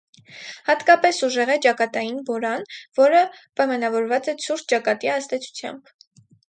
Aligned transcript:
Հատկապես 0.69 1.19
ուժեղ 1.27 1.51
է 1.55 1.57
ճակատային 1.65 2.17
բորան, 2.31 2.65
որը 3.03 3.23
պայմանավորված 3.61 4.35
է 4.35 4.37
ցուրտ 4.47 4.71
ճակատի 4.75 5.15
ազդեցությամբ։ 5.21 5.97